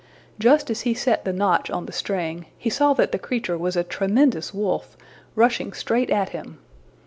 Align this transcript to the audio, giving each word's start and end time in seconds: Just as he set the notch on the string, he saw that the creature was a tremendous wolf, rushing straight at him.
Just 0.39 0.71
as 0.71 0.81
he 0.81 0.95
set 0.95 1.25
the 1.25 1.31
notch 1.31 1.69
on 1.69 1.85
the 1.85 1.91
string, 1.91 2.47
he 2.57 2.71
saw 2.71 2.93
that 2.93 3.11
the 3.11 3.19
creature 3.19 3.55
was 3.55 3.75
a 3.75 3.83
tremendous 3.83 4.51
wolf, 4.51 4.97
rushing 5.35 5.73
straight 5.73 6.09
at 6.09 6.29
him. 6.29 6.57